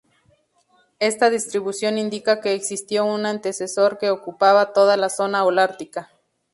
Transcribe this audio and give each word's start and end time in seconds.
Esta 0.97 1.29
distribución 1.29 1.99
indica 1.99 2.41
que 2.41 2.55
existió 2.55 3.05
un 3.05 3.27
antecesor 3.27 3.99
que 3.99 4.09
ocupaba 4.09 4.73
toda 4.73 4.97
la 4.97 5.09
zona 5.09 5.43
holártica. 5.45 6.09